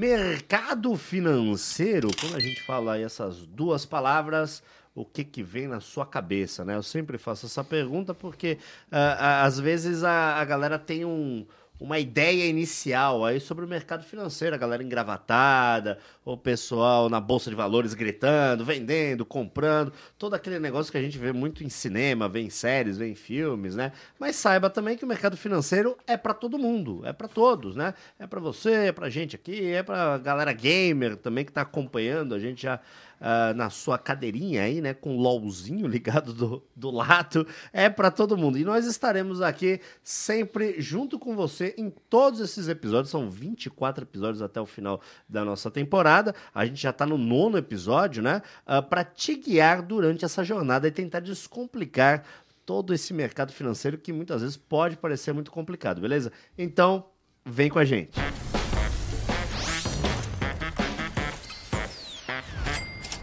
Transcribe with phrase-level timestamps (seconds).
[0.00, 4.62] Mercado financeiro, quando a gente fala essas duas palavras,
[4.94, 6.74] o que que vem na sua cabeça, né?
[6.74, 8.56] Eu sempre faço essa pergunta porque
[8.90, 11.46] uh, às vezes a, a galera tem um,
[11.80, 17.48] uma ideia inicial aí sobre o mercado financeiro, a galera engravatada, o pessoal na bolsa
[17.48, 22.28] de valores gritando, vendendo, comprando, todo aquele negócio que a gente vê muito em cinema,
[22.28, 23.92] vê em séries, vê em filmes, né?
[24.18, 27.94] Mas saiba também que o mercado financeiro é para todo mundo, é para todos, né?
[28.18, 32.34] É para você, é para gente aqui, é para galera gamer também que está acompanhando
[32.34, 32.78] a gente já
[33.20, 38.10] uh, na sua cadeirinha aí, né, com o LOLzinho ligado do, do lado, é para
[38.10, 38.58] todo mundo.
[38.58, 44.42] E nós estaremos aqui sempre junto com você em todos esses episódios, são 24 episódios
[44.42, 46.34] até o final da nossa temporada.
[46.54, 50.42] A gente já está no nono episódio, né, uh, ah, para te guiar durante essa
[50.42, 52.24] jornada e tentar descomplicar
[52.64, 56.30] todo esse mercado financeiro que muitas vezes pode parecer muito complicado, beleza?
[56.56, 57.06] Então,
[57.44, 58.12] vem com a gente.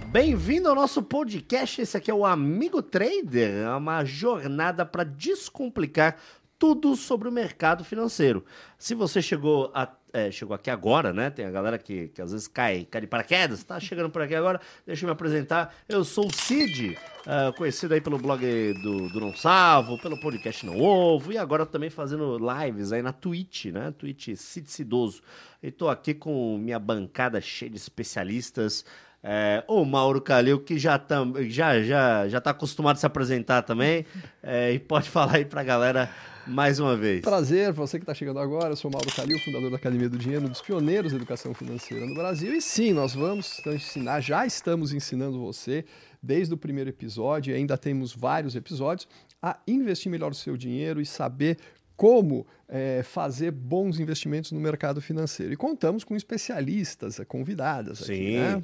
[0.09, 1.81] Bem-vindo ao nosso podcast.
[1.81, 6.15] Esse aqui é o Amigo Trader, é uma jornada para descomplicar
[6.57, 8.43] tudo sobre o mercado financeiro.
[8.79, 11.29] Se você chegou, a, é, chegou aqui agora, né?
[11.29, 14.33] Tem a galera que, que às vezes cai, cai de paraquedas, tá chegando por aqui
[14.33, 14.61] agora.
[14.85, 15.75] Deixa eu me apresentar.
[15.89, 18.41] Eu sou o Cid, uh, conhecido aí pelo blog
[18.81, 23.11] do, do Não Salvo, pelo podcast Não Ovo, e agora também fazendo lives aí na
[23.11, 23.91] Twitch, né?
[23.91, 25.21] Twitch Cid Cidoso.
[25.61, 28.85] E tô aqui com minha bancada cheia de especialistas.
[29.23, 33.61] É, o Mauro Calil, que já, tam, já, já, já tá acostumado a se apresentar
[33.63, 34.05] também,
[34.41, 36.09] é, e pode falar aí para a galera
[36.45, 37.21] mais uma vez.
[37.21, 40.17] Prazer, você que está chegando agora, eu sou o Mauro Calil, fundador da Academia do
[40.17, 42.53] Dinheiro, um dos pioneiros da educação financeira no Brasil.
[42.53, 45.83] E sim, nós vamos ensinar, já estamos ensinando você,
[46.23, 49.07] desde o primeiro episódio, ainda temos vários episódios,
[49.41, 51.57] a investir melhor o seu dinheiro e saber
[51.95, 55.51] como é, fazer bons investimentos no mercado financeiro.
[55.51, 58.13] E contamos com especialistas convidadas Sim.
[58.13, 58.63] aqui, né?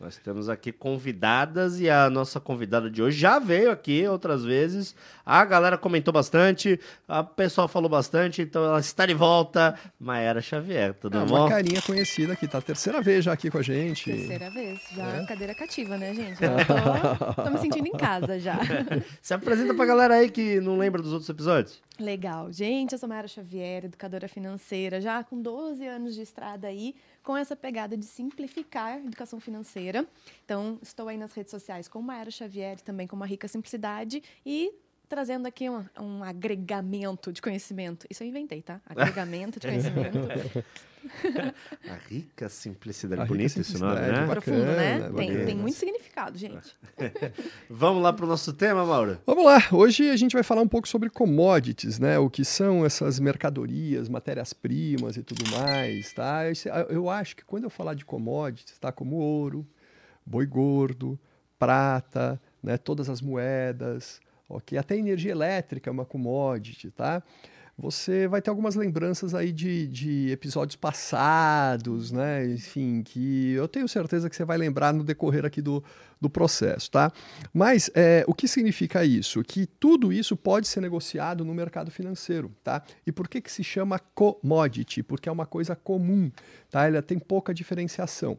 [0.00, 4.94] Nós temos aqui convidadas e a nossa convidada de hoje já veio aqui outras vezes.
[5.24, 6.78] A galera comentou bastante,
[7.08, 9.78] a pessoal falou bastante, então ela está de volta.
[9.98, 11.40] Maera Xavier, tudo é, bom?
[11.40, 14.10] Uma carinha conhecida aqui, tá a terceira vez já aqui com a gente.
[14.10, 15.24] Terceira vez, já é.
[15.26, 16.38] cadeira cativa, né, gente?
[17.34, 18.58] tô, tô me sentindo em casa já.
[19.22, 21.80] Se apresenta pra galera aí que não lembra dos outros episódios.
[21.98, 22.50] Legal.
[22.50, 27.36] Gente, eu sou Maera Xavier, educadora financeira, já com 12 anos de estrada aí com
[27.36, 30.04] essa pegada de simplificar a educação financeira.
[30.44, 34.72] Então, estou aí nas redes sociais com Maera Xavier, também com uma rica simplicidade e
[35.14, 38.04] trazendo aqui um, um, agregamento de conhecimento.
[38.10, 38.80] Isso eu inventei, tá?
[38.84, 40.18] Agregamento de conhecimento.
[41.88, 43.22] a rica simplicidade.
[43.22, 44.26] A Bonito esse nome, né?
[44.26, 45.12] Profundo, né?
[45.16, 46.76] Tem, tem, muito significado, gente.
[47.70, 49.16] Vamos lá para o nosso tema, Mauro?
[49.24, 49.58] Vamos lá.
[49.70, 52.18] Hoje a gente vai falar um pouco sobre commodities, né?
[52.18, 56.40] O que são essas mercadorias, matérias-primas e tudo mais, tá?
[56.90, 58.90] Eu acho que quando eu falar de commodities, tá?
[58.90, 59.64] Como ouro,
[60.26, 61.16] boi gordo,
[61.56, 62.76] prata, né?
[62.76, 64.78] Todas as moedas, ok?
[64.78, 67.22] Até energia elétrica é uma commodity, tá?
[67.76, 72.46] Você vai ter algumas lembranças aí de, de episódios passados, né?
[72.46, 75.82] Enfim, que eu tenho certeza que você vai lembrar no decorrer aqui do,
[76.20, 77.12] do processo, tá?
[77.52, 79.42] Mas é, o que significa isso?
[79.42, 82.82] Que tudo isso pode ser negociado no mercado financeiro, tá?
[83.04, 85.02] E por que que se chama commodity?
[85.02, 86.30] Porque é uma coisa comum,
[86.70, 86.86] tá?
[86.86, 88.38] Ela tem pouca diferenciação.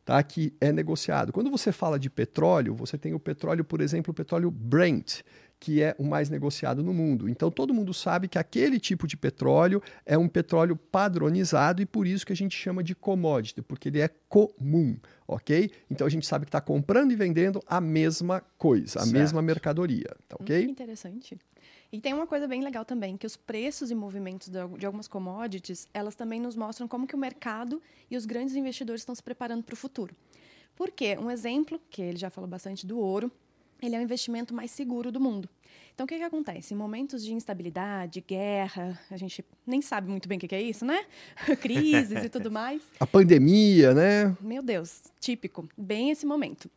[0.04, 1.32] tá, que é negociado.
[1.32, 5.20] Quando você fala de petróleo, você tem o petróleo, por exemplo, o petróleo Brent,
[5.60, 7.28] que é o mais negociado no mundo.
[7.28, 12.06] Então todo mundo sabe que aquele tipo de petróleo é um petróleo padronizado e por
[12.06, 14.96] isso que a gente chama de commodity, porque ele é comum,
[15.28, 15.70] ok?
[15.90, 19.12] Então a gente sabe que está comprando e vendendo a mesma coisa, a certo.
[19.12, 20.56] mesma mercadoria, tá ok?
[20.56, 21.38] Muito interessante.
[21.92, 25.88] E tem uma coisa bem legal também, que os preços e movimentos de algumas commodities,
[25.92, 29.62] elas também nos mostram como que o mercado e os grandes investidores estão se preparando
[29.62, 30.14] para o futuro.
[30.74, 31.18] Por quê?
[31.20, 33.30] Um exemplo, que ele já falou bastante do ouro,
[33.82, 35.48] ele é o investimento mais seguro do mundo.
[35.94, 36.72] Então, o que, que acontece?
[36.72, 40.62] Em momentos de instabilidade, guerra, a gente nem sabe muito bem o que, que é
[40.62, 41.04] isso, né?
[41.60, 42.82] Crises e tudo mais.
[42.98, 44.36] A pandemia, né?
[44.40, 45.68] Meu Deus, típico.
[45.76, 46.70] Bem esse momento.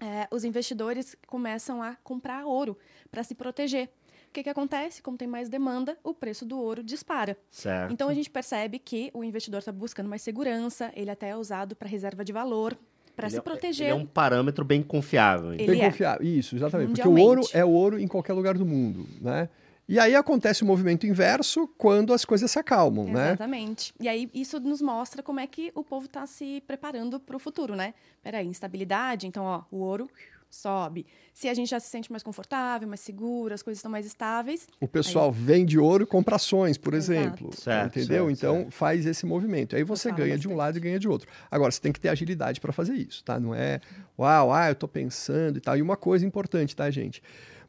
[0.00, 2.76] É, os investidores começam a comprar ouro
[3.10, 3.88] para se proteger.
[4.32, 5.00] que, que acontece?
[5.00, 7.38] Como tem mais demanda, o preço do ouro dispara.
[7.50, 7.92] Certo.
[7.92, 11.76] Então a gente percebe que o investidor está buscando mais segurança, ele até é usado
[11.76, 12.76] para reserva de valor,
[13.16, 13.86] para se Ele é- proteger.
[13.86, 15.54] Ele é um parâmetro bem confiável.
[15.54, 15.64] então.
[15.66, 15.90] Ele Bem é.
[15.90, 16.26] confiável.
[16.26, 16.88] Isso, exatamente.
[17.00, 19.48] Porque o ouro é ouro em qualquer lugar do mundo, né?
[19.86, 23.28] E aí acontece o movimento inverso quando as coisas se acalmam, né?
[23.28, 23.92] Exatamente.
[24.00, 27.38] E aí isso nos mostra como é que o povo está se preparando para o
[27.38, 27.92] futuro, né?
[28.22, 30.08] Peraí, instabilidade, então, ó, o ouro
[30.54, 31.06] sobe.
[31.32, 34.66] Se a gente já se sente mais confortável, mais seguro, as coisas estão mais estáveis,
[34.80, 37.18] O pessoal vende ouro e compra ações, por Exato.
[37.20, 37.50] exemplo.
[37.54, 38.26] Certo, entendeu?
[38.26, 38.70] certo, então certo.
[38.70, 39.76] faz esse movimento.
[39.76, 40.58] Aí você ganha de um bastante.
[40.58, 41.28] lado e ganha de outro.
[41.50, 43.38] Agora, você tem que ter agilidade para fazer isso, tá?
[43.38, 43.80] Não é,
[44.18, 45.76] uau, ah, eu tô pensando e tal.
[45.76, 47.22] E uma coisa importante, tá, gente?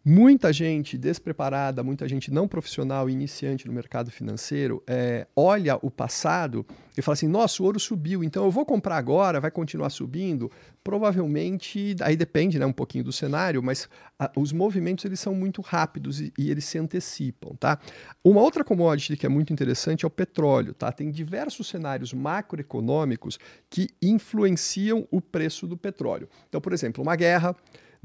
[0.07, 6.63] Muita gente despreparada, muita gente não profissional, iniciante no mercado financeiro, é, olha o passado
[6.95, 10.51] e fala assim: nossa, o ouro subiu, então eu vou comprar agora, vai continuar subindo.
[10.83, 15.59] Provavelmente, aí depende né, um pouquinho do cenário, mas ah, os movimentos eles são muito
[15.59, 17.55] rápidos e, e eles se antecipam.
[17.55, 17.79] Tá?
[18.23, 20.75] Uma outra commodity que é muito interessante é o petróleo.
[20.75, 20.91] Tá?
[20.91, 23.39] Tem diversos cenários macroeconômicos
[23.71, 26.29] que influenciam o preço do petróleo.
[26.47, 27.55] Então, por exemplo, uma guerra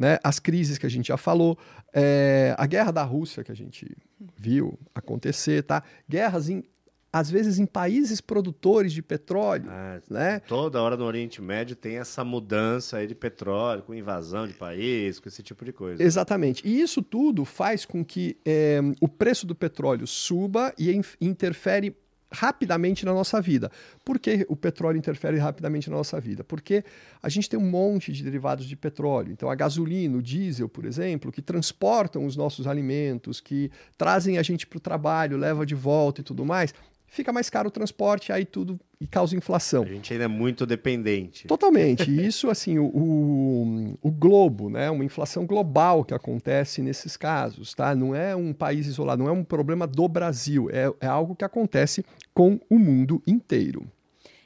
[0.01, 1.59] né, as crises que a gente já falou,
[1.93, 3.87] é, a guerra da Rússia que a gente
[4.35, 5.83] viu acontecer, tá?
[6.09, 6.65] Guerras em,
[7.13, 10.41] às vezes em países produtores de petróleo, Ah, né?
[10.49, 15.21] Toda hora no Oriente Médio tem essa mudança aí de petróleo, com invasão de país,
[15.21, 16.03] com esse tipo de coisa.
[16.03, 16.67] Exatamente.
[16.67, 21.95] E isso tudo faz com que é, o preço do petróleo suba e in- interfere
[22.33, 23.71] rapidamente na nossa vida.
[24.05, 26.45] Por que o petróleo interfere rapidamente na nossa vida?
[26.45, 26.85] Porque
[27.23, 29.33] a gente tem um monte de derivados de petróleo.
[29.33, 34.43] Então, a gasolina, o diesel, por exemplo, que transportam os nossos alimentos, que trazem a
[34.43, 36.73] gente para o trabalho, leva de volta e tudo mais,
[37.11, 39.83] fica mais caro o transporte, aí tudo e causa inflação.
[39.83, 41.49] A gente ainda é muito dependente.
[41.49, 42.11] Totalmente.
[42.11, 44.91] E Isso, assim, o, o, o globo, né?
[44.91, 47.95] Uma inflação global que acontece nesses casos, tá?
[47.95, 51.45] Não é um país isolado, não é um problema do Brasil, é, é algo que
[51.45, 53.85] acontece com o mundo inteiro.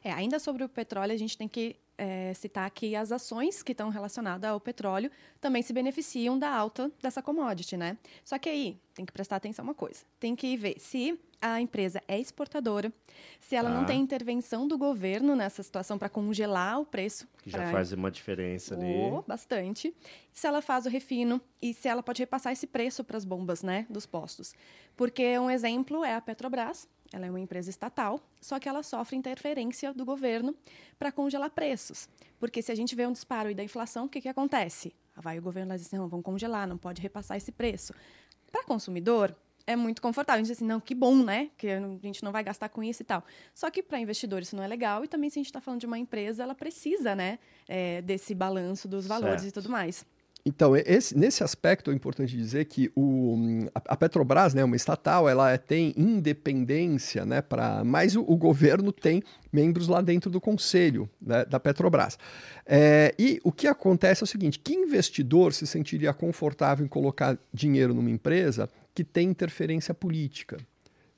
[0.04, 3.72] É, ainda sobre o petróleo, a gente tem que é, citar que as ações que
[3.72, 5.10] estão relacionadas ao petróleo
[5.40, 7.96] também se beneficiam da alta dessa commodity, né?
[8.24, 12.02] Só que aí tem que prestar atenção uma coisa: tem que ver se a empresa
[12.08, 12.92] é exportadora,
[13.40, 13.76] se ela Tá.
[13.76, 17.26] não tem intervenção do governo nessa situação para congelar o preço.
[17.42, 19.10] Que já pra- faz uma diferença ali.
[19.12, 19.94] Oh, bastante.
[20.32, 23.62] Se ela faz o refino e se ela pode repassar esse preço para as bombas,
[23.62, 24.54] né, dos postos.
[24.96, 26.88] Porque um exemplo é a Petrobras.
[27.14, 30.52] Ela é uma empresa estatal, só que ela sofre interferência do governo
[30.98, 32.08] para congelar preços.
[32.40, 34.92] Porque se a gente vê um disparo da inflação, o que, que acontece?
[35.16, 37.94] Ah, Vai o governo lá diz assim, não, vamos congelar, não pode repassar esse preço.
[38.50, 39.32] Para consumidor,
[39.64, 40.40] é muito confortável.
[40.40, 41.50] A gente diz assim, não, que bom, né?
[41.56, 43.24] Que a gente não vai gastar com isso e tal.
[43.54, 45.04] Só que para investidor isso não é legal.
[45.04, 47.38] E também, se a gente está falando de uma empresa, ela precisa, né?
[47.68, 49.58] é, desse balanço dos valores Certo.
[49.58, 50.04] e tudo mais.
[50.46, 55.26] Então, esse- nesse aspecto é importante dizer que o, a, a Petrobras, né, uma estatal,
[55.26, 61.08] ela tem independência, né, para, mas o, o governo tem membros lá dentro do conselho
[61.20, 62.18] né, da Petrobras.
[62.66, 67.38] É, e o que acontece é o seguinte: que investidor se sentiria confortável em colocar
[67.52, 70.58] dinheiro numa empresa que tem interferência política?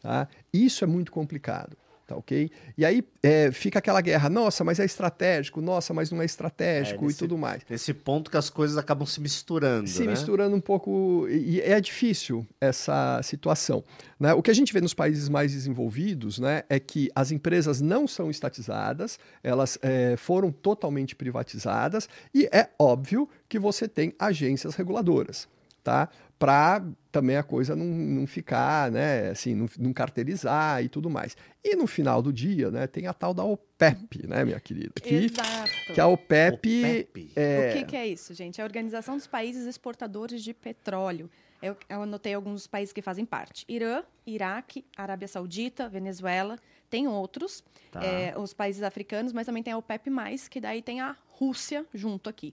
[0.00, 0.28] Tá?
[0.52, 1.76] Isso é muito complicado.
[2.06, 2.48] Tá ok?
[2.78, 7.00] E aí é, fica aquela guerra, nossa, mas é estratégico, nossa, mas não é estratégico
[7.00, 10.10] É, e nesse- tudo mais Nesse ponto que as coisas acabam se misturando, se né?
[10.12, 13.82] misturando um pouco e e é difícil essa situação.
[14.20, 14.32] né?
[14.34, 18.06] O que a gente vê nos países mais desenvolvidos né, é que as empresas não
[18.06, 25.48] são estatizadas, elas eh, foram totalmente privatizadas e é óbvio que você tem agências reguladoras,
[25.82, 26.08] tá?
[26.38, 31.34] Para também a coisa não, não ficar, né, assim, não, não carteirizar e tudo mais.
[31.64, 34.92] E no final do dia, né, tem a tal da OPEP, né, minha querida?
[35.00, 35.94] Que, Exato.
[35.94, 37.32] que a OPEP, OPEP.
[37.34, 38.60] é, O que, que é isso, gente?
[38.60, 41.30] É a Organização dos Países Exportadores de Petróleo.
[41.62, 46.58] Eu, eu anotei alguns países que fazem parte: Irã, Iraque, Arábia Saudita, Venezuela.
[46.90, 48.04] Tem outros, Tá.
[48.04, 50.10] é, os países africanos, mas também tem a OPEP,
[50.50, 52.52] que daí tem a Rússia junto aqui.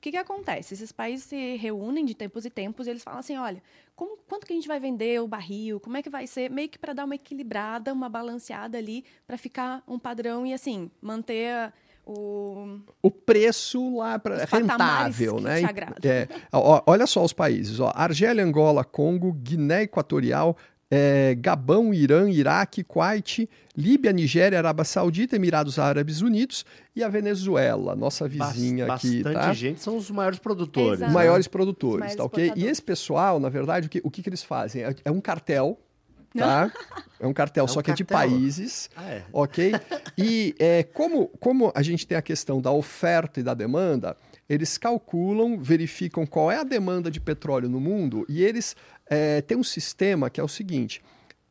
[0.00, 0.72] O que, que acontece?
[0.72, 3.62] Esses países se reúnem de tempos e tempos e eles falam assim: olha,
[3.94, 5.78] como- quanto que a gente vai vender o barril?
[5.78, 6.50] Como é que vai ser?
[6.50, 10.90] Meio que para dar uma equilibrada, uma balanceada ali, para ficar um padrão e assim,
[11.02, 11.70] manter
[12.06, 15.60] o, o preço lá para rentável, né?
[16.02, 20.56] É, ó, olha só os países: ó, Argélia, Angola, Congo, Guiné Equatorial,
[20.90, 26.64] é, Gabão, Irã, Iraque, Kuwait, Líbia, Nigéria, Arábia Saudita, Emirados Árabes Unidos
[26.96, 29.52] e a Venezuela, nossa vizinha Bas- aqui, Bastante tá?
[29.52, 30.94] gente são os maiores produtores.
[31.00, 31.02] Exato.
[31.04, 31.14] Os né?
[31.14, 32.52] maiores Os produtores, maiores tá ok?
[32.56, 34.82] E esse pessoal, na verdade, o que, o que, que eles fazem?
[34.82, 35.78] É, é um cartel,
[36.36, 36.72] tá?
[37.20, 38.30] É um cartel, É um só que é de cartel.
[38.30, 39.22] países, Ah, é.
[39.32, 39.72] ok?
[40.18, 44.16] E é, como, como a gente tem a questão da oferta e da demanda,
[44.48, 48.74] eles calculam, verificam qual é a demanda de petróleo no mundo e eles
[49.10, 51.02] é, têm um sistema que é o seguinte: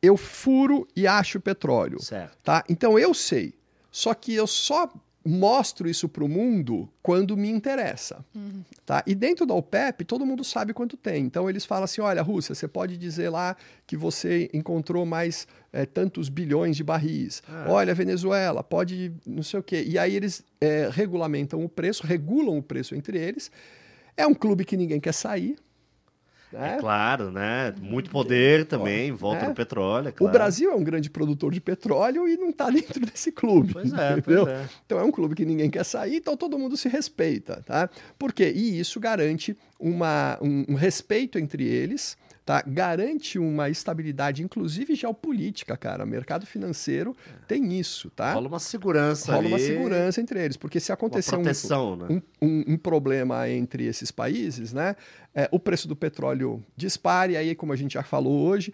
[0.02, 2.38] eu furo e acho petróleo, Certo.
[2.42, 2.64] tá?
[2.68, 3.54] Então eu sei,
[3.92, 4.90] só que eu só
[5.22, 8.24] mostro isso para o mundo quando me interessa.
[8.86, 9.02] Tá?
[9.06, 11.24] E dentro da OPEP, todo mundo sabe quanto tem.
[11.24, 15.84] Então eles falam assim: olha, Rússia, você pode dizer lá que você encontrou mais eh,
[15.84, 17.42] tantos bilhões de barris.
[17.46, 17.66] Ah.
[17.68, 19.84] Olha, Venezuela, pode não sei o quê.
[19.86, 23.50] E aí eles eh, regulamentam o preço, regulam o preço entre eles.
[24.16, 25.56] É um clube que ninguém quer sair.
[26.52, 26.74] Né?
[26.74, 27.72] É claro, né?
[27.80, 29.48] Muito poder também, volta É.
[29.48, 30.32] no petróleo, é O claro.
[30.32, 33.72] Brasil é um grande produtor de petróleo e não está dentro desse clube.
[33.72, 34.46] Pois é, entendeu?
[34.46, 34.64] pois é.
[34.84, 37.88] Então é um clube que ninguém quer sair, então todo mundo se respeita, tá?
[38.18, 38.52] Por quê?
[38.54, 42.16] E isso garante uma, um, um respeito entre eles,
[42.50, 42.64] tá?
[42.66, 46.04] Garante uma estabilidade, inclusive geopolítica, cara.
[46.04, 47.16] Mercado financeiro
[47.46, 48.32] tem isso, tá?
[48.32, 51.94] Rola uma segurança Rola uma ali, segurança entre eles, porque se uma acontecer um, proteção,
[51.96, 52.06] né?
[52.10, 54.96] um, um- um problema entre esses países, né?
[55.32, 58.72] é, o preço do petróleo dispare, aí, como a gente já falou hoje,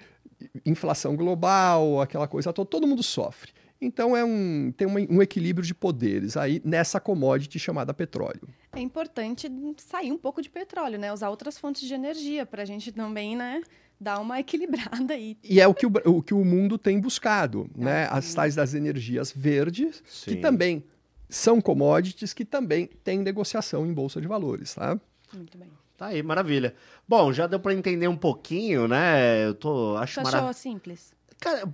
[0.65, 3.53] inflação global, aquela coisa toda, todo mundo sofre.
[3.81, 8.49] Então é um, tem uma- um equilíbrio de poderes aí nessa commodity chamada petróleo.
[8.73, 11.13] É importante sair um pouco de petróleo, né?
[11.13, 13.61] Usar outras fontes de energia para a gente também, né?
[14.01, 15.37] Dar uma equilibrada aí.
[15.43, 18.07] E é o que o, o que o mundo tem buscado, né?
[18.11, 20.41] As tais das energias verdes, que Sim.
[20.41, 20.85] também
[21.29, 24.99] são commodities, que também têm negociação em bolsa de valores, tá?
[25.35, 25.69] Muito bem.
[25.97, 26.75] Tá aí, maravilha.
[27.09, 29.47] Bom, já deu pra entender um pouquinho, né?
[29.47, 30.59] Eu tô, acho Você achou maravilhoso.
[30.59, 31.13] simples?
[31.41, 31.67] Cara,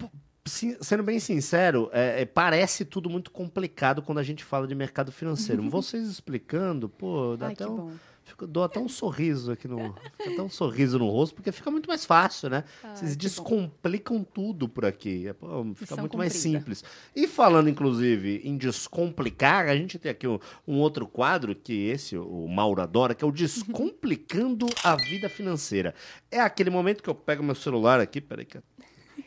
[0.47, 5.13] sendo bem sincero, é, é, parece tudo muito complicado quando a gente fala de mercado
[5.13, 5.63] financeiro.
[5.71, 7.93] Vocês explicando, pô, dá Ai, até um, bom.
[8.25, 9.95] fica- dou até um sorriso aqui no.
[10.19, 12.65] fica até um sorriso no rosto, porque fica muito mais fácil, né?
[12.83, 13.21] Ai, Vocês que bom.
[13.23, 15.29] descomplicam tudo por aqui.
[15.29, 16.59] É, pô, fica muito mais cumprida.
[16.59, 16.85] simples.
[17.15, 22.17] E falando, inclusive, em descomplicar, a gente tem aqui um, um outro quadro que esse,
[22.17, 25.95] o Mauro adora, que é o Descomplicando a Vida Financeira.
[26.31, 28.63] É aquele momento que eu pego meu celular aqui, peraí que a,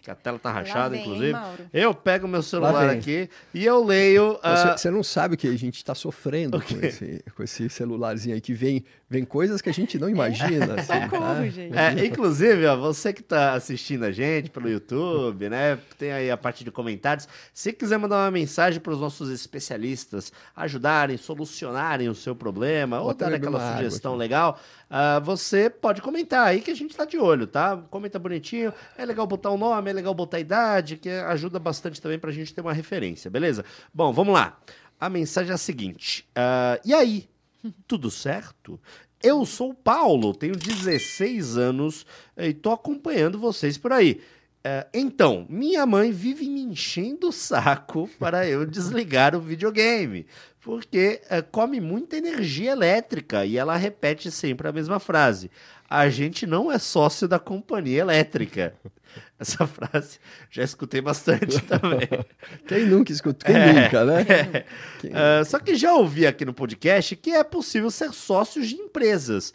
[0.01, 1.31] que a tela tá rachada, vem, hein, inclusive.
[1.33, 1.65] Mauro?
[1.73, 4.39] eu pego meu celular aqui e eu leio.
[4.43, 8.35] ah, Você, não sabe o que a gente está sofrendo com esse, com esse celularzinho
[8.35, 10.75] aí, que vem, vem coisas que a gente não imagina.
[10.79, 11.09] assim, tá?
[11.09, 11.75] Socorro, gente.
[11.75, 15.79] É, inclusive, ó, você que está assistindo a gente pelo YouTube, né?
[15.97, 17.27] Tem aí a parte de comentários.
[17.53, 23.07] Se quiser mandar uma mensagem para os nossos especialistas ajudarem, solucionarem o seu problema, Vou
[23.07, 27.17] ou dar aquela sugestão legal, ah, você pode comentar aí que a gente está de
[27.17, 27.77] olho, tá?
[27.89, 28.73] Comenta bonitinho.
[28.97, 32.29] É legal botar o nome, é legal botar a idade, que ajuda bastante também para
[32.29, 33.65] a gente ter uma referência, beleza?
[33.93, 34.59] Bom, vamos lá.
[34.99, 36.27] A mensagem é a seguinte.
[36.35, 37.27] ah, e aí?
[37.87, 38.79] Tudo certo?
[39.23, 42.05] Eu sou o Paulo, tenho 16 anos
[42.37, 44.21] e tô acompanhando vocês por aí.
[44.67, 50.25] É, então, minha mãe vive me enchendo o saco para eu desligar o videogame,
[50.59, 55.51] porque é, come muita energia elétrica e ela repete sempre a mesma frase.
[55.87, 58.73] A gente não é sócio da companhia elétrica.
[59.39, 60.17] Essa frase
[60.49, 62.09] já escutei bastante também.
[62.67, 63.45] Quem nunca escutou?
[63.45, 64.21] Quem É, nunca, né?
[64.21, 64.65] é.
[64.99, 68.75] Quem- Ah, só que já ouvi aqui no podcast que é possível ser sócios de
[68.75, 69.53] empresas.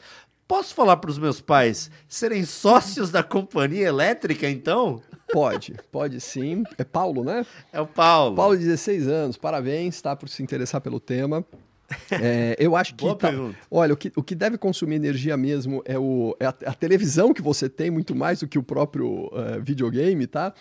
[0.51, 5.01] Posso falar para os meus pais serem sócios da companhia elétrica, então?
[5.33, 6.65] Pode, pode sim.
[6.77, 7.47] É Paulo, né?
[7.73, 8.35] É o Paulo.
[8.35, 10.17] Paulo, 16 anos, parabéns, tá?
[10.17, 11.47] Por se interessar pelo tema.
[12.11, 13.05] É, eu acho que.
[13.17, 13.33] Tá-
[13.71, 17.33] olha, o que, o que deve consumir energia mesmo é, o, é a, a televisão
[17.33, 20.55] que você tem, muito mais do que o próprio eh, videogame, tá?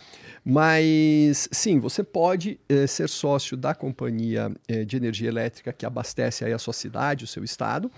[0.43, 6.45] Mas sim, você pode eh, ser sócio da companhia eh, de energia elétrica que abastece
[6.45, 7.91] aí a sua cidade, o seu estado,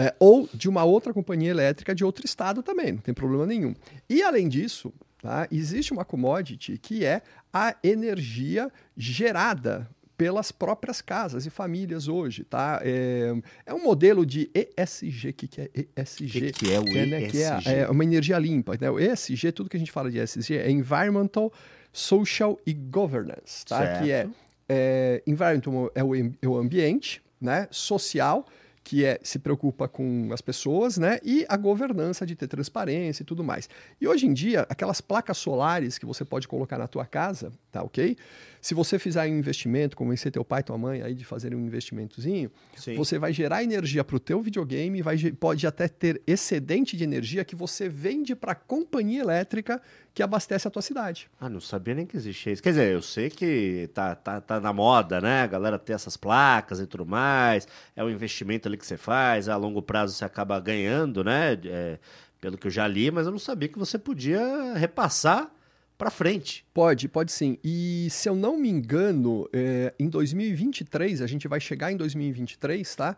[0.00, 3.74] eh, ou de uma outra companhia elétrica de outro estado também, não tem problema nenhum.
[4.08, 4.90] E além disso,
[5.20, 7.20] tá, existe uma commodity que é
[7.52, 12.80] a energia gerada pelas próprias casas e famílias hoje, tá?
[12.82, 13.34] É,
[13.66, 16.28] é um modelo de ESG, o que, que é ESG?
[16.28, 17.70] Que que é o É, né, que é, ESG?
[17.70, 18.76] é uma energia limpa.
[18.80, 18.90] Né?
[18.90, 21.52] O ESG, tudo que a gente fala de ESG é Environmental,
[21.92, 23.78] Social e Governance, tá?
[23.78, 24.02] Certo.
[24.02, 24.28] Que é,
[24.68, 27.66] é environmental é o, é o ambiente, né?
[27.70, 28.46] Social,
[28.90, 31.20] que é se preocupa com as pessoas, né?
[31.22, 33.68] E a governança de ter transparência e tudo mais.
[34.00, 37.84] E hoje em dia, aquelas placas solares que você pode colocar na tua casa, tá
[37.84, 38.16] ok?
[38.60, 42.50] Se você fizer um investimento, convencer teu pai tua mãe aí de fazerem um investimentozinho,
[42.76, 42.96] Sim.
[42.96, 47.44] você vai gerar energia para o teu videogame, vai, pode até ter excedente de energia
[47.44, 49.80] que você vende para a companhia elétrica
[50.12, 51.30] que abastece a tua cidade.
[51.40, 52.62] Ah, não sabia nem que existia isso.
[52.62, 55.42] Quer dizer, eu sei que tá, tá, tá na moda, né?
[55.42, 57.66] A galera ter essas placas e tudo mais.
[57.94, 61.58] É um investimento ali que você faz, a longo prazo você acaba ganhando, né?
[61.64, 61.98] É,
[62.40, 65.50] pelo que eu já li, mas eu não sabia que você podia repassar
[65.96, 66.64] para frente.
[66.72, 67.58] Pode, pode sim.
[67.62, 72.96] E se eu não me engano, é, em 2023, a gente vai chegar em 2023,
[72.96, 73.16] tá?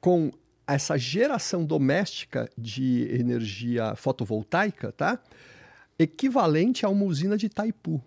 [0.00, 0.32] Com
[0.66, 5.20] essa geração doméstica de energia fotovoltaica, tá?
[5.98, 8.02] Equivalente a uma usina de Itaipu.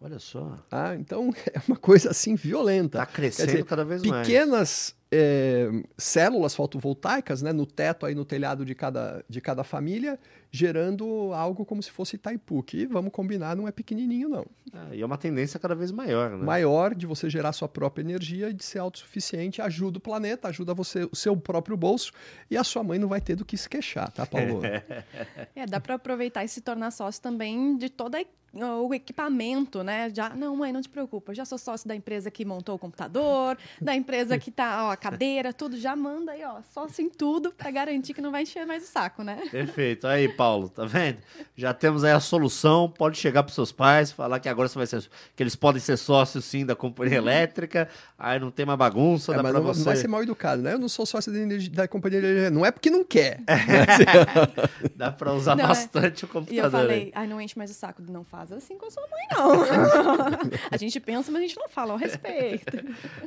[0.00, 0.58] Olha só.
[0.70, 2.98] Ah, então é uma coisa assim violenta.
[2.98, 4.26] Está crescendo dizer, cada vez pequenas, mais.
[4.28, 10.18] Pequenas é, células fotovoltaicas né, no teto, aí no telhado de cada, de cada família,
[10.50, 14.46] gerando algo como se fosse Itaipu, que, vamos combinar, não é pequenininho, não.
[14.90, 16.42] É, e é uma tendência cada vez maior, né?
[16.42, 20.72] Maior de você gerar sua própria energia e de ser autossuficiente, ajuda o planeta, ajuda
[20.72, 22.10] você, o seu próprio bolso,
[22.50, 24.62] e a sua mãe não vai ter do que se queixar, tá, Paulo?
[25.54, 30.10] é, dá para aproveitar e se tornar sócio também de toda a o equipamento, né?
[30.14, 32.78] Já, não, mãe, não te preocupa, eu já sou sócio da empresa que montou o
[32.78, 37.10] computador, da empresa que tá, ó, a cadeira, tudo, já manda aí, ó, sócio em
[37.10, 39.42] tudo para garantir que não vai encher mais o saco, né?
[39.50, 40.06] Perfeito.
[40.06, 41.18] Aí, Paulo, tá vendo?
[41.56, 44.86] Já temos aí a solução, pode chegar para seus pais, falar que agora você vai
[44.86, 45.02] ser,
[45.34, 49.36] que eles podem ser sócios sim da companhia elétrica, aí não tem mais bagunça, é,
[49.36, 49.80] dá mas não, você...
[49.80, 50.74] não vai ser mal educado, né?
[50.74, 53.40] Eu não sou sócio da, energia, da companhia elétrica, não é porque não quer.
[53.48, 54.86] É.
[54.94, 55.66] dá para usar não, é.
[55.66, 56.26] bastante é...
[56.26, 56.62] o computador.
[56.62, 59.02] E eu falei, ai, não enche mais o saco, não faz assim com a sua
[59.02, 60.50] mãe, não.
[60.70, 62.78] a gente pensa, mas a gente não fala ao respeito.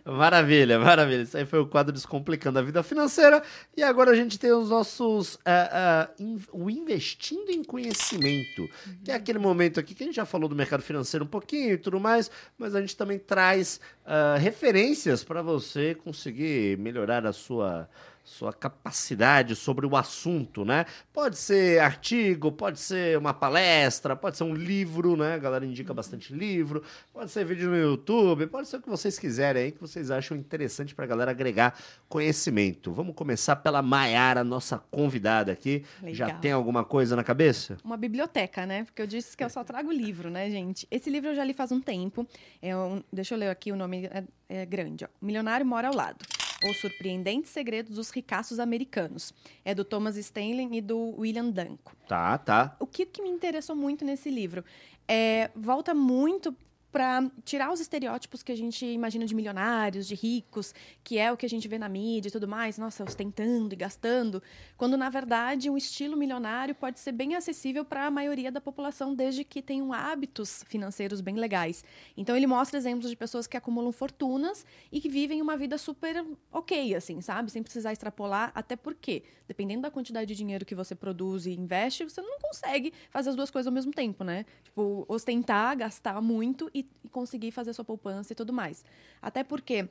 [0.05, 1.23] Maravilha, maravilha.
[1.23, 3.41] Isso aí foi o quadro Descomplicando a Vida Financeira.
[3.75, 5.35] E agora a gente tem os nossos.
[5.35, 8.67] Uh, uh, in, o Investindo em Conhecimento,
[9.03, 11.73] que é aquele momento aqui que a gente já falou do mercado financeiro um pouquinho
[11.73, 17.33] e tudo mais, mas a gente também traz uh, referências para você conseguir melhorar a
[17.33, 17.89] sua
[18.25, 20.85] sua capacidade sobre o assunto, né?
[21.13, 25.35] Pode ser artigo, pode ser uma palestra, pode ser um livro, né?
[25.35, 25.95] A galera indica uhum.
[25.95, 29.79] bastante livro, pode ser vídeo no YouTube, pode ser o que vocês quiserem aí, que
[29.79, 31.79] vocês acham interessante para a galera agregar
[32.09, 32.91] conhecimento.
[32.91, 35.85] Vamos começar pela Maiara, nossa convidada aqui.
[36.01, 36.29] Legal.
[36.29, 37.77] Já tem alguma coisa na cabeça?
[37.83, 38.85] Uma biblioteca, né?
[38.85, 40.87] Porque eu disse que eu só trago livro, né, gente?
[40.89, 42.27] Esse livro eu já li faz um tempo.
[42.59, 45.07] É um, deixa eu ler aqui o nome, é, é grande, ó.
[45.21, 46.25] Milionário Mora ao Lado.
[46.69, 49.33] Os Surpreendentes Segredos dos Ricaços Americanos.
[49.63, 51.95] É do Thomas Stanley e do William Danko.
[52.07, 52.75] Tá, tá.
[52.79, 54.63] O que, que me interessou muito nesse livro?
[55.07, 56.55] É, volta muito
[56.95, 61.35] para tirar os estereótipos que a gente imagina de milionários, de ricos, que é o
[61.35, 64.41] que a gente vê na mídia e tudo mais, nossa, ostentando e gastando,
[64.77, 69.13] quando na verdade um estilo milionário pode ser bem acessível para a maioria da população
[69.13, 71.83] desde que tenham hábitos financeiros bem legais.
[72.15, 76.25] Então ele mostra exemplos de pessoas que acumulam fortunas e que vivem uma vida super
[76.49, 77.51] ok, assim, sabe?
[77.51, 82.05] Sem precisar extrapolar, até porque, dependendo da quantidade de dinheiro que você produz e investe,
[82.05, 84.45] você não consegue fazer as duas coisas ao mesmo tempo, né?
[84.63, 88.83] Tipo, ostentar, gastar muito e e, conseguir fazer sua poupança e tudo mais.
[89.21, 89.87] Até porque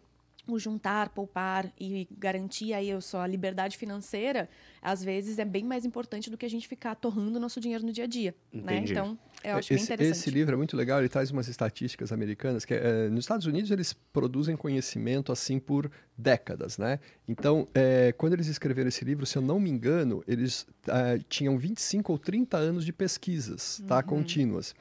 [0.47, 4.49] o juntar, poupar e garantir aí a sua liberdade financeira,
[4.83, 7.93] às vezes é bem mais importante do que a gente ficar torrando nosso dinheiro no
[7.93, 8.35] dia a dia.
[8.53, 8.85] Né?
[8.87, 10.19] Então, eu acho esse, bem interessante.
[10.19, 13.71] Esse livro é muito legal, ele traz umas estatísticas americanas que é, nos Estados Unidos
[13.71, 17.01] eles produzem conhecimento assim por décadas, né?
[17.27, 21.57] Então, é, quando eles escreveram esse livro, se eu não me engano, eles é, tinham
[21.59, 23.97] 25 ou 30 anos de pesquisas, tá?
[23.97, 24.03] Uhum.
[24.03, 24.75] Contínuas.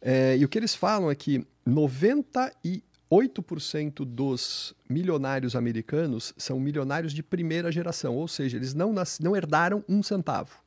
[0.00, 7.22] É, e o que eles falam é que 98% dos milionários americanos são milionários de
[7.22, 10.60] primeira geração, ou seja, eles não, nas, não herdaram um centavo.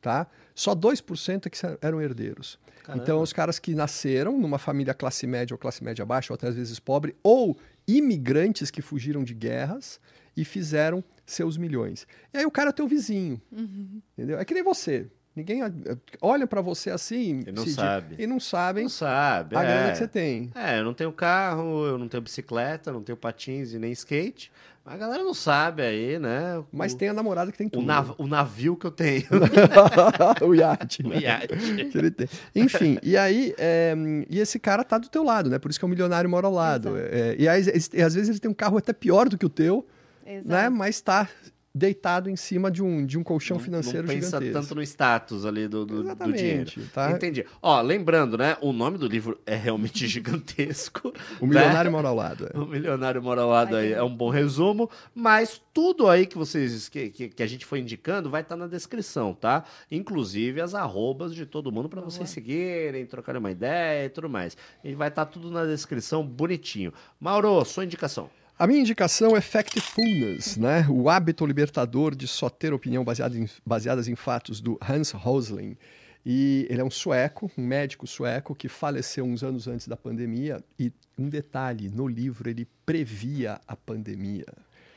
[0.00, 0.26] Tá?
[0.54, 2.58] Só 2% é que eram herdeiros.
[2.82, 3.02] Caramba.
[3.02, 6.48] Então, os caras que nasceram numa família classe média ou classe média baixa, ou até
[6.48, 10.00] às vezes pobre, ou imigrantes que fugiram de guerras
[10.36, 12.06] e fizeram seus milhões.
[12.32, 13.40] E aí o cara é teu vizinho.
[13.52, 14.02] Uhum.
[14.12, 14.38] Entendeu?
[14.38, 15.08] É que nem você.
[15.34, 15.62] Ninguém
[16.20, 18.16] olha para você assim e não sabe.
[18.18, 19.66] E não sabem não sabe, a é.
[19.66, 20.50] grana que você tem.
[20.54, 24.52] É, eu não tenho carro, eu não tenho bicicleta, não tenho patins e nem skate.
[24.84, 26.62] A galera não sabe aí, né?
[26.72, 27.82] Mas o, tem a namorada que tem tudo.
[27.82, 29.24] O, nav o navio que eu tenho.
[30.44, 31.04] o iate.
[31.04, 31.16] Né?
[31.16, 31.56] O iate.
[31.88, 32.28] que ele tem.
[32.54, 33.94] Enfim, e aí, é,
[34.28, 35.58] e esse cara tá do teu lado, né?
[35.58, 36.96] Por isso que é um milionário mora ao lado.
[36.98, 37.62] É, e, aí,
[37.94, 39.86] e às vezes ele tem um carro até pior do que o teu,
[40.26, 40.48] Exato.
[40.48, 40.68] né?
[40.68, 41.28] Mas tá
[41.74, 44.52] deitado em cima de um, de um colchão não, financeiro não pensa gigantesco.
[44.52, 46.70] tanto no status ali do, do, do dinheiro.
[46.92, 47.10] Tá?
[47.10, 47.46] Entendi.
[47.62, 48.58] Ó, lembrando, né?
[48.60, 51.12] O nome do livro é realmente gigantesco.
[51.40, 51.96] o Milionário né?
[51.96, 52.50] Mora ao Lado.
[52.52, 52.58] É.
[52.62, 56.88] O Milionário Mora ao Lado aí é um bom resumo, mas tudo aí que vocês
[56.88, 59.64] que, que, que a gente foi indicando vai estar tá na descrição, tá?
[59.90, 64.56] Inclusive as arrobas de todo mundo para vocês seguirem, trocarem uma ideia e tudo mais.
[64.84, 66.92] E vai estar tá tudo na descrição bonitinho.
[67.18, 68.30] Mauro, sua indicação.
[68.58, 70.86] A minha indicação é Factfulness, né?
[70.88, 75.76] o hábito libertador de só ter opinião baseada em, baseadas em fatos, do Hans Rosling.
[76.24, 80.62] E ele é um sueco, um médico sueco que faleceu uns anos antes da pandemia.
[80.78, 84.46] E um detalhe, no livro ele previa a pandemia.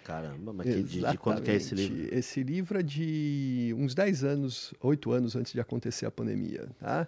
[0.03, 2.15] Caramba, mas que, de, de quando que é esse livro?
[2.15, 6.67] Esse livro é de uns 10 anos, 8 anos antes de acontecer a pandemia.
[6.79, 7.07] Tá?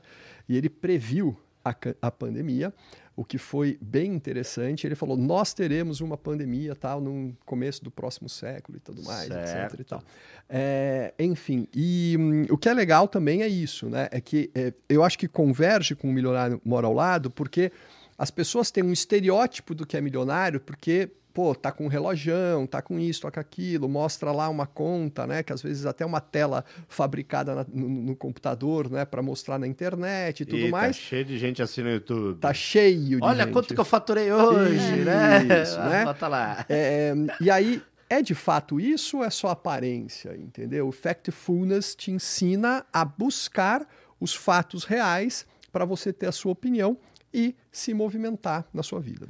[0.50, 2.74] E ele previu a, a pandemia
[3.18, 4.86] o que foi bem interessante.
[4.86, 9.28] Ele falou: nós teremos uma pandemia tal no começo do próximo século e tudo mais,
[9.28, 9.74] certo.
[9.74, 9.80] etc.
[9.80, 10.04] E tal.
[10.48, 14.08] É, enfim, e hum, o que é legal também é isso, né?
[14.12, 17.72] É que é, eu acho que converge com o milionário mora ao lado, porque
[18.16, 22.66] as pessoas têm um estereótipo do que é milionário, porque pô, tá com um relojão,
[22.66, 25.44] tá com isso, tá com aquilo, mostra lá uma conta, né?
[25.44, 29.06] Que às vezes até uma tela fabricada na, no, no, computador, né?
[29.06, 30.98] Para mostrar na internet e tudo e tá mais.
[30.98, 32.40] Tá cheio de gente assim no YouTube.
[32.40, 33.54] Tá cheio de Olha gente.
[33.54, 35.62] quanto que eu faturei hoje, né?
[35.62, 36.06] Isso, né?
[36.06, 36.66] Bota lá.
[36.68, 40.88] É, e aí, é de fato isso ou é só aparência, entendeu?
[40.88, 43.88] O Factfulness te ensina a buscar
[44.20, 46.98] os fatos reais para você ter a sua opinião
[47.32, 49.28] e se movimentar na sua vida.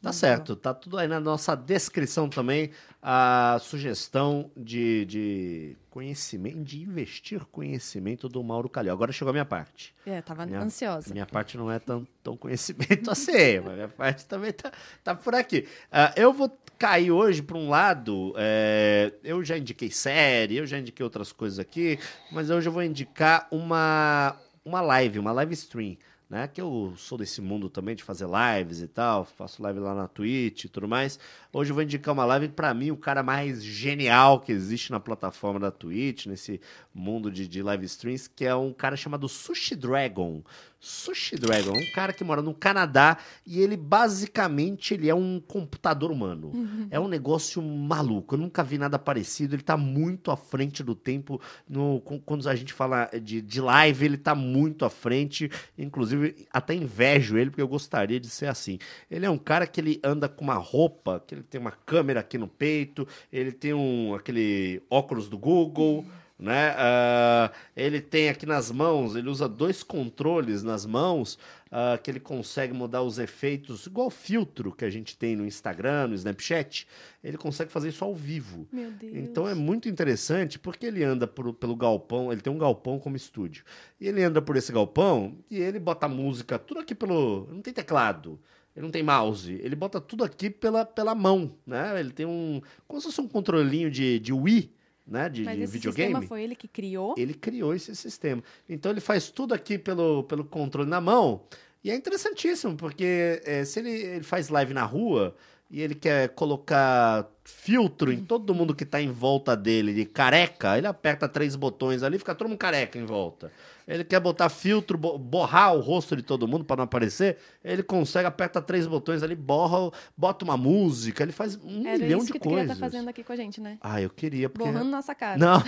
[0.00, 2.70] Tá certo, tá tudo aí na nossa descrição também,
[3.02, 8.92] a sugestão de, de conhecimento, de investir conhecimento do Mauro Calil.
[8.92, 9.92] Agora chegou a minha parte.
[10.06, 11.12] É, tava minha, ansiosa.
[11.12, 14.70] Minha parte não é tão, tão conhecimento assim, mas minha parte também tá,
[15.02, 15.66] tá por aqui.
[15.90, 20.78] Uh, eu vou cair hoje para um lado, é, eu já indiquei série, eu já
[20.78, 21.98] indiquei outras coisas aqui,
[22.30, 25.96] mas hoje eu vou indicar uma, uma live, uma live stream
[26.28, 26.46] né?
[26.48, 30.08] Que eu sou desse mundo também de fazer lives e tal, faço live lá na
[30.08, 31.18] Twitch e tudo mais.
[31.50, 35.00] Hoje eu vou indicar uma live para mim o cara mais genial que existe na
[35.00, 36.60] plataforma da Twitch, nesse
[36.94, 40.42] mundo de, de live streams, que é um cara chamado Sushi Dragon.
[40.80, 46.12] Sushi Dragon, um cara que mora no Canadá e ele basicamente ele é um computador
[46.12, 46.52] humano.
[46.54, 46.86] Uhum.
[46.90, 48.34] É um negócio maluco.
[48.34, 49.56] Eu nunca vi nada parecido.
[49.56, 51.40] Ele tá muito à frente do tempo.
[51.68, 55.50] No, quando a gente fala de, de live, ele tá muito à frente.
[55.76, 58.78] Inclusive, até invejo ele, porque eu gostaria de ser assim.
[59.10, 62.20] Ele é um cara que ele anda com uma roupa, que ele tem uma câmera
[62.20, 66.04] aqui no peito, ele tem um aquele óculos do Google.
[66.38, 66.70] Né?
[66.70, 72.20] Uh, ele tem aqui nas mãos, ele usa dois controles nas mãos uh, que ele
[72.20, 76.86] consegue mudar os efeitos, igual filtro que a gente tem no Instagram, no Snapchat.
[77.24, 78.68] Ele consegue fazer isso ao vivo.
[78.70, 79.16] Meu Deus.
[79.16, 83.16] Então é muito interessante porque ele anda por, pelo galpão, ele tem um galpão como
[83.16, 83.64] estúdio.
[84.00, 87.48] E ele anda por esse galpão e ele bota música, tudo aqui pelo.
[87.50, 88.38] Não tem teclado
[88.78, 91.98] ele não tem mouse, ele bota tudo aqui pela, pela mão, né?
[91.98, 92.62] Ele tem um.
[92.86, 94.72] Como se fosse um controlinho de, de Wii,
[95.04, 96.12] né, de, Mas de esse videogame.
[96.12, 97.12] sistema foi ele que criou?
[97.18, 98.40] Ele criou esse sistema.
[98.68, 101.42] Então ele faz tudo aqui pelo, pelo controle na mão.
[101.82, 105.34] E é interessantíssimo, porque é, se ele, ele faz live na rua
[105.68, 110.76] e ele quer colocar filtro em todo mundo que está em volta dele de careca,
[110.76, 113.50] ele aperta três botões ali, fica todo mundo careca em volta.
[113.86, 118.26] Ele quer botar filtro, borrar o rosto de todo mundo para não aparecer, ele consegue,
[118.26, 122.32] aperta três botões ali, borra, bota uma música, ele faz um Era milhão isso de
[122.34, 122.68] que coisas.
[122.68, 123.78] que tá fazendo aqui com a gente, né?
[123.80, 125.38] Ah, eu queria porque borrando nossa cara.
[125.38, 125.62] Não.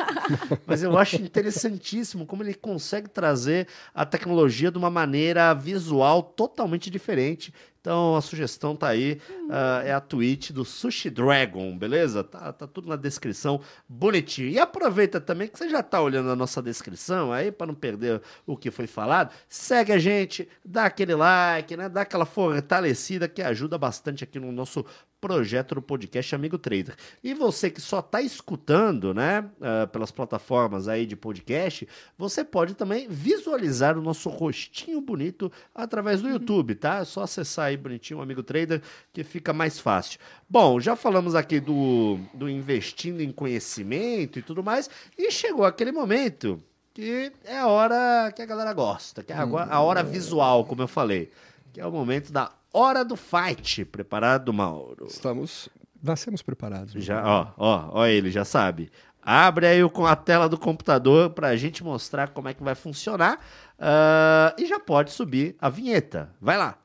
[0.66, 6.88] Mas eu acho interessantíssimo como ele consegue trazer a tecnologia de uma maneira visual totalmente
[6.88, 7.52] diferente.
[7.80, 12.22] Então a sugestão tá aí, uh, é a tweet do Sushi Dragon, beleza?
[12.22, 14.48] Tá, tá tudo na descrição, bonitinho.
[14.48, 18.22] E aproveita também que você já tá olhando a nossa descrição aí, para não perder
[18.46, 19.34] o que foi falado.
[19.48, 21.88] Segue a gente, dá aquele like, né?
[21.88, 24.86] Dá aquela fortalecida que ajuda bastante aqui no nosso
[25.20, 26.94] projeto do podcast Amigo Trader.
[27.22, 32.74] E você que só está escutando, né, uh, pelas plataformas aí de podcast, você pode
[32.74, 36.98] também visualizar o nosso rostinho bonito através do YouTube, tá?
[36.98, 38.80] É só acessar aí bonitinho o Amigo Trader
[39.12, 40.20] que fica mais fácil.
[40.48, 45.92] Bom, já falamos aqui do, do investindo em conhecimento e tudo mais, e chegou aquele
[45.92, 46.62] momento
[46.94, 50.82] que é a hora que a galera gosta, que é a, a hora visual, como
[50.82, 51.30] eu falei,
[51.72, 53.84] que é o momento da Hora do Fight.
[53.84, 55.06] Preparado, Mauro?
[55.06, 55.68] Estamos.
[56.02, 56.92] Nascemos preparados.
[57.02, 58.90] Já, ó, ó, ó, ele já sabe.
[59.20, 62.74] Abre aí o, a tela do computador para a gente mostrar como é que vai
[62.74, 63.38] funcionar.
[63.78, 66.30] Uh, e já pode subir a vinheta.
[66.40, 66.78] Vai lá.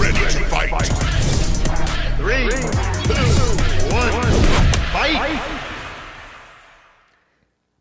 [0.00, 0.70] Ready to fight.
[2.16, 2.48] Three,
[3.06, 4.12] two, one,
[4.92, 5.59] fight.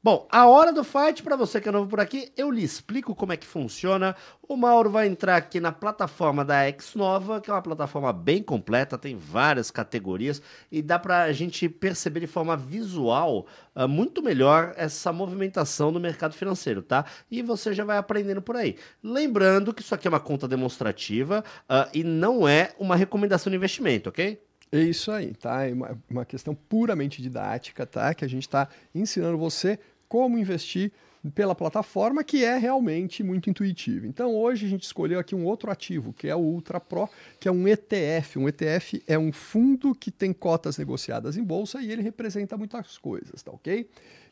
[0.02, 3.14] Bom, a hora do fight, para você que é novo por aqui, eu lhe explico
[3.14, 4.16] como é que funciona.
[4.48, 8.98] O Mauro vai entrar aqui na plataforma da Xnova, que é uma plataforma bem completa,
[8.98, 14.74] tem várias categorias e dá para a gente perceber de forma visual uh, muito melhor
[14.78, 17.04] essa movimentação no mercado financeiro, tá?
[17.30, 18.78] E você já vai aprendendo por aí.
[19.04, 23.58] Lembrando que isso aqui é uma conta demonstrativa uh, e não é uma recomendação de
[23.58, 24.49] investimento, ok?
[24.72, 25.68] É isso aí, tá?
[25.68, 28.14] É uma, uma questão puramente didática, tá?
[28.14, 30.92] Que a gente está ensinando você como investir
[31.36, 34.06] pela plataforma que é realmente muito intuitivo.
[34.06, 37.48] Então hoje a gente escolheu aqui um outro ativo, que é o Ultra Pro, que
[37.48, 38.40] é um ETF.
[38.40, 42.98] Um ETF é um fundo que tem cotas negociadas em bolsa e ele representa muitas
[42.98, 43.82] coisas, tá ok?
[43.82, 43.88] O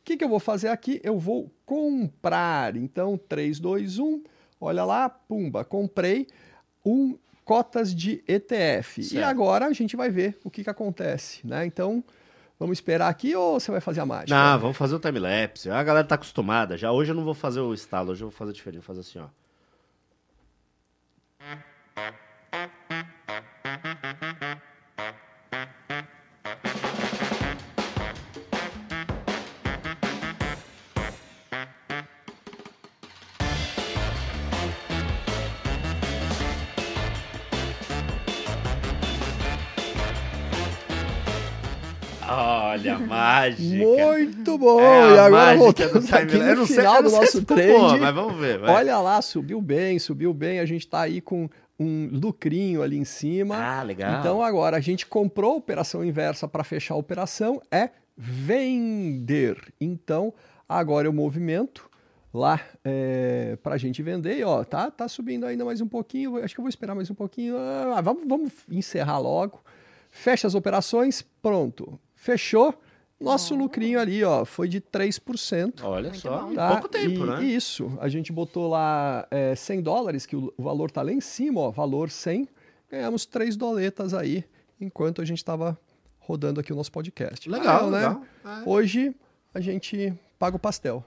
[0.05, 1.01] que, que eu vou fazer aqui?
[1.03, 2.77] Eu vou comprar.
[2.77, 4.23] Então, 3, 2, 1,
[4.61, 6.27] olha lá, pumba, comprei
[6.85, 9.03] um cotas de ETF.
[9.03, 9.15] Certo.
[9.15, 11.65] E agora a gente vai ver o que, que acontece, né?
[11.65, 12.03] Então,
[12.59, 14.35] Vamos esperar aqui ou você vai fazer a mágica?
[14.35, 15.69] Não, vamos fazer o time-lapse.
[15.69, 16.75] A galera tá acostumada.
[16.75, 18.79] Já hoje eu não vou fazer o estalo, hoje eu vou fazer diferente.
[18.79, 19.27] Vou fazer assim, ó.
[42.95, 43.85] Olha, mágica.
[43.85, 44.79] Muito bom.
[44.79, 47.99] É e agora voltamos aqui no final do nosso trade.
[47.99, 48.59] Mas vamos ver.
[48.59, 48.75] Vai.
[48.75, 50.59] Olha lá, subiu bem, subiu bem.
[50.59, 53.55] A gente está aí com um lucrinho ali em cima.
[53.55, 54.19] Ah, legal.
[54.19, 59.57] Então agora a gente comprou a operação inversa para fechar a operação é vender.
[59.79, 60.33] Então
[60.67, 61.89] agora é o movimento
[62.33, 64.37] lá é, para a gente vender.
[64.37, 66.37] E, ó, tá, tá subindo ainda mais um pouquinho.
[66.43, 67.55] Acho que eu vou esperar mais um pouquinho.
[67.57, 69.61] Ah, vamos, vamos encerrar logo.
[70.09, 71.99] Fecha as operações, pronto.
[72.27, 72.77] Fechou.
[73.17, 73.57] Nosso oh.
[73.57, 75.81] lucrinho ali, ó, foi de 3%.
[75.81, 76.71] Olha Muito só, tá?
[76.73, 77.43] pouco tempo, e, né?
[77.45, 81.61] Isso, a gente botou lá é, 100 dólares, que o, valor tá lá em cima,
[81.61, 82.49] ó, valor 100.
[82.91, 84.43] Ganhamos 3 doletas aí,
[84.79, 85.79] enquanto a gente estava
[86.19, 87.49] rodando aqui o nosso podcast.
[87.49, 87.97] Legal, né?
[87.97, 88.21] legal.
[88.45, 88.69] É.
[88.69, 89.15] Hoje
[89.53, 91.03] a gente paga o pastel.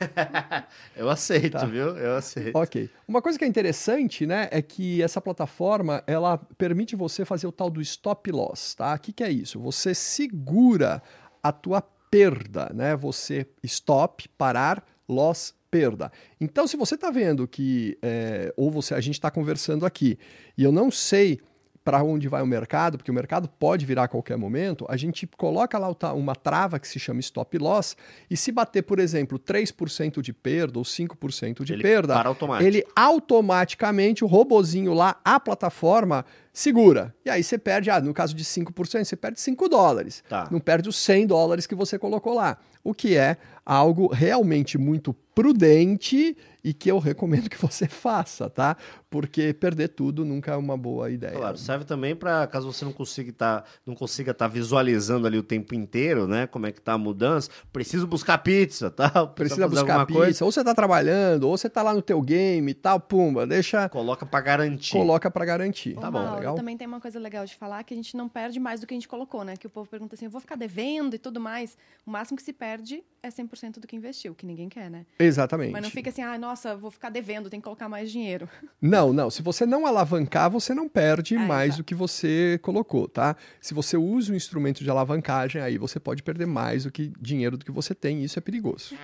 [0.96, 1.66] eu aceito, tá.
[1.66, 1.96] viu?
[1.96, 2.56] Eu aceito.
[2.56, 2.88] Ok.
[3.06, 7.52] Uma coisa que é interessante, né, é que essa plataforma ela permite você fazer o
[7.52, 8.94] tal do stop loss, tá?
[8.94, 9.58] O que, que é isso?
[9.60, 11.02] Você segura
[11.42, 11.80] a tua
[12.10, 12.96] perda, né?
[12.96, 16.10] Você stop, parar, loss, perda.
[16.40, 20.18] Então, se você está vendo que, é, ou você, a gente está conversando aqui,
[20.56, 21.40] e eu não sei
[21.88, 25.26] para onde vai o mercado, porque o mercado pode virar a qualquer momento, a gente
[25.26, 27.96] coloca lá uma trava que se chama stop loss,
[28.30, 32.22] e se bater, por exemplo, 3% de perda ou 5% de ele perda,
[32.60, 37.14] ele automaticamente, o robozinho lá, a plataforma, segura.
[37.24, 40.22] E aí você perde, ah, no caso de 5%, você perde 5 dólares.
[40.28, 40.48] Tá.
[40.50, 42.58] Não perde os 100 dólares que você colocou lá.
[42.82, 48.76] O que é algo realmente muito prudente e que eu recomendo que você faça, tá?
[49.08, 51.36] Porque perder tudo nunca é uma boa ideia.
[51.36, 55.26] Claro, serve também para caso você não consiga estar tá, não consiga estar tá visualizando
[55.26, 56.46] ali o tempo inteiro, né?
[56.46, 59.26] Como é que tá a mudança, preciso buscar pizza, tá?
[59.28, 60.44] Precisa buscar pizza, coisa.
[60.44, 63.88] ou você tá trabalhando, ou você tá lá no teu game e tal, pumba, deixa
[63.88, 64.92] coloca para garantir.
[64.92, 65.94] Coloca para garantir.
[65.94, 66.54] Tá bom, legal.
[66.54, 68.94] Também tem uma coisa legal de falar que a gente não perde mais do que
[68.94, 69.56] a gente colocou, né?
[69.56, 71.76] Que o povo pergunta assim, eu vou ficar devendo e tudo mais.
[72.06, 75.04] O máximo que se perde é 100% do que investiu, que ninguém quer, né?
[75.18, 75.72] Exatamente.
[75.72, 78.48] Mas não fica assim, ah, nossa, vou ficar devendo, tem que colocar mais dinheiro.
[78.80, 79.28] Não, não.
[79.28, 81.82] Se você não alavancar, você não perde é, mais exato.
[81.82, 83.36] do que você colocou, tá?
[83.60, 87.56] Se você usa um instrumento de alavancagem, aí você pode perder mais do que dinheiro
[87.56, 88.94] do que você tem, e isso é perigoso.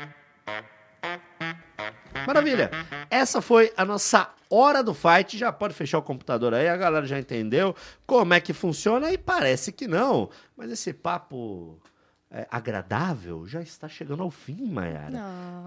[2.27, 2.71] Maravilha.
[3.11, 5.37] Essa foi a nossa hora do fight.
[5.37, 7.75] Já pode fechar o computador aí, a galera já entendeu
[8.07, 10.31] como é que funciona e parece que não.
[10.57, 11.79] Mas esse papo
[12.31, 15.19] é, agradável já está chegando ao fim, Mayara.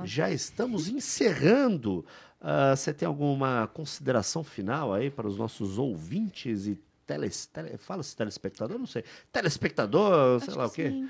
[0.04, 2.06] Já estamos encerrando.
[2.41, 8.15] Uh, você tem alguma consideração final aí para os nossos ouvintes e teles, tele, fala-se
[8.15, 8.78] telespectador?
[8.78, 9.04] Não sei.
[9.32, 10.89] Telespectador, Acho sei lá o quê.
[10.89, 11.10] Sim.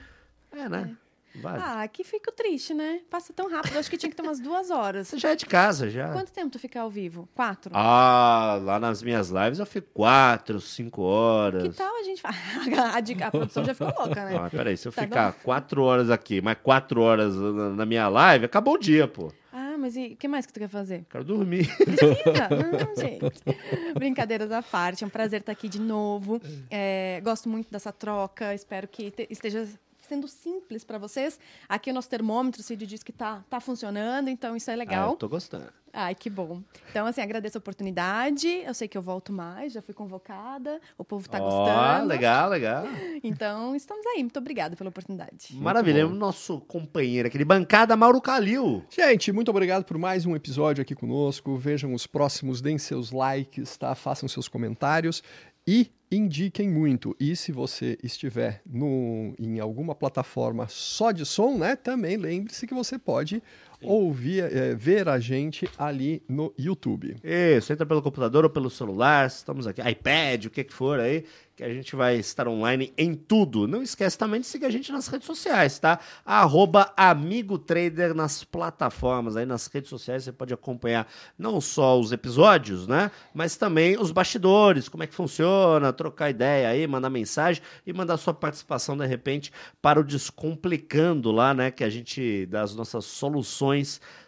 [0.52, 0.96] É, né?
[1.04, 1.07] É.
[1.42, 1.62] Vale.
[1.62, 3.02] Ah, aqui fico triste, né?
[3.10, 3.78] Passa tão rápido.
[3.78, 5.08] Acho que tinha que ter umas duas horas.
[5.08, 6.12] Você já é de casa, já.
[6.12, 7.28] Quanto tempo tu fica ao vivo?
[7.36, 7.72] Quatro?
[7.74, 11.64] Ah, lá nas minhas lives eu fico quatro, cinco horas.
[11.64, 12.22] Que tal a gente...
[12.26, 14.38] a, a produção já ficou louca, né?
[14.38, 15.38] Ah, peraí, se eu tá ficar bom?
[15.44, 19.32] quatro horas aqui, mais quatro horas na minha live, acabou o dia, pô.
[19.52, 21.06] Ah, mas e o que mais que tu quer fazer?
[21.10, 21.68] Quero dormir.
[21.78, 22.50] Precisa?
[22.50, 23.94] Não, gente.
[23.94, 26.42] Brincadeiras à parte, é um prazer estar aqui de novo.
[26.70, 29.68] É, gosto muito dessa troca, espero que esteja
[30.08, 31.40] sendo simples para vocês.
[31.68, 35.10] Aqui o nosso termômetro, o Cid diz que tá, tá funcionando, então isso é legal.
[35.10, 35.68] Ah, eu tô gostando.
[36.00, 36.62] Ai, que bom.
[36.92, 38.48] Então, assim, agradeço a oportunidade.
[38.48, 40.80] Eu sei que eu volto mais, já fui convocada.
[40.96, 42.08] O povo tá oh, gostando.
[42.08, 42.86] Legal, legal.
[43.24, 44.20] Então, estamos aí.
[44.20, 45.56] Muito obrigada pela oportunidade.
[45.56, 46.06] Maravilha.
[46.06, 48.86] O nosso companheiro aqui de bancada, Mauro Calil.
[48.92, 51.58] Gente, muito obrigado por mais um episódio aqui conosco.
[51.58, 53.96] Vejam os próximos, deem seus likes, tá?
[53.96, 55.24] Façam seus comentários.
[55.66, 57.16] E indiquem muito.
[57.20, 61.76] E se você estiver no, em alguma plataforma só de som, né?
[61.76, 63.42] Também lembre-se que você pode
[63.82, 67.16] ouvir, é, ver a gente ali no YouTube.
[67.24, 71.26] Isso, entra pelo computador ou pelo celular, estamos aqui, iPad, o que que for aí,
[71.56, 73.68] que a gente vai estar online em tudo.
[73.68, 76.00] Não esquece também de seguir a gente nas redes sociais, tá?
[76.24, 82.12] Arroba Amigo Trader nas plataformas, aí nas redes sociais você pode acompanhar não só os
[82.12, 83.10] episódios, né?
[83.34, 88.18] Mas também os bastidores, como é que funciona, trocar ideia aí, mandar mensagem e mandar
[88.18, 91.72] sua participação de repente para o Descomplicando lá, né?
[91.72, 93.67] Que a gente dá as nossas soluções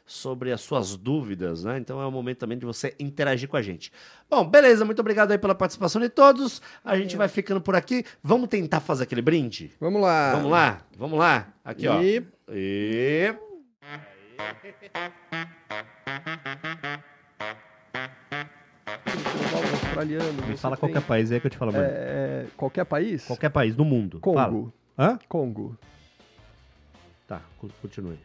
[0.05, 1.77] sobre as suas dúvidas, né?
[1.77, 3.91] Então é o momento também de você interagir com a gente.
[4.29, 6.61] Bom, beleza, muito obrigado aí pela participação de todos.
[6.83, 8.03] A gente vai ficando por aqui.
[8.23, 9.71] Vamos tentar fazer aquele brinde?
[9.79, 10.31] Vamos lá.
[10.33, 11.47] Vamos lá, vamos lá.
[11.63, 12.01] Aqui, ó.
[12.01, 13.35] E E...
[19.99, 20.47] australiano.
[20.47, 21.85] Me fala tem, qualquer país aí que eu te falo, mano.
[21.87, 23.25] é, qualquer país?
[23.25, 24.19] Qualquer país do mundo.
[24.23, 24.45] Fala.
[24.47, 24.73] Congo.
[24.97, 25.19] Hã?
[25.27, 25.77] Congo.
[27.29, 28.17] Tá, co- continue.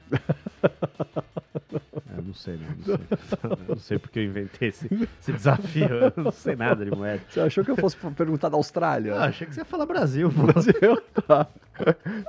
[2.17, 3.67] Eu não sei, não, não sei.
[3.69, 4.87] Não sei porque eu inventei esse,
[5.21, 5.87] esse desafio.
[6.17, 7.21] Eu não sei nada de moeda.
[7.29, 9.15] Você achou que eu fosse perguntar da Austrália?
[9.15, 10.31] Ah, achei que você ia falar Brasil.
[10.31, 10.73] Brasil?
[11.27, 11.47] Tá.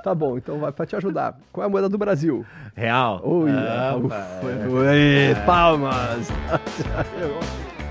[0.02, 1.38] tá bom, então vai pra te ajudar.
[1.52, 2.44] Qual é a moeda do Brasil?
[2.74, 3.20] Real.
[3.26, 4.66] Ui, Ah, ufa, é.
[4.68, 6.28] Ui, palmas!